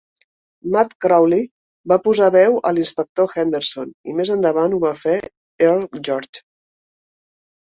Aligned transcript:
Matt 0.75 0.95
Crowley 1.05 1.43
va 1.91 1.97
posar 2.07 2.29
veu 2.35 2.57
a 2.69 2.71
l'inspector 2.77 3.29
Henderson, 3.35 3.93
i 4.13 4.17
més 4.21 4.33
endavant 4.37 4.75
ho 4.79 4.81
va 4.87 4.95
fer 5.03 5.15
Earl 5.69 5.87
George. 6.09 6.45